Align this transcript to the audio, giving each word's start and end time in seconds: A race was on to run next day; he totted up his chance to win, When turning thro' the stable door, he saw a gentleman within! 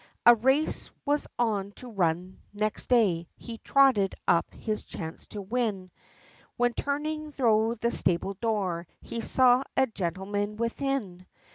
A 0.25 0.33
race 0.33 0.89
was 1.05 1.27
on 1.37 1.73
to 1.73 1.87
run 1.87 2.39
next 2.55 2.87
day; 2.89 3.27
he 3.35 3.59
totted 3.59 4.15
up 4.27 4.51
his 4.51 4.83
chance 4.83 5.27
to 5.27 5.43
win, 5.43 5.91
When 6.57 6.73
turning 6.73 7.31
thro' 7.31 7.75
the 7.75 7.91
stable 7.91 8.33
door, 8.33 8.87
he 9.03 9.21
saw 9.21 9.61
a 9.77 9.85
gentleman 9.85 10.55
within! 10.55 11.27